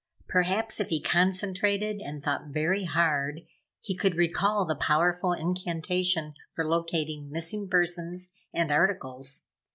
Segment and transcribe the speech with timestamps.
[0.27, 3.41] Perhaps if he concentrated and thought very hard,
[3.81, 9.49] he could recall the powerful incantation for locating missing persons and articles.